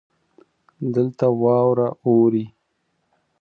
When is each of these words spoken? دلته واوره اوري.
دلته 0.93 1.25
واوره 1.41 1.87
اوري. 2.07 2.45